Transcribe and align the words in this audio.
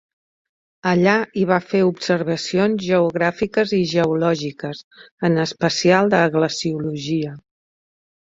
Allà 0.91 1.11
hi 1.41 1.43
va 1.51 1.59
fer 1.73 1.81
observacions 1.89 2.81
geogràfiques 2.85 3.75
i 3.81 3.83
geològiques, 3.93 4.81
en 5.31 5.39
especial 5.45 6.11
de 6.17 6.23
glaciologia. 6.39 7.37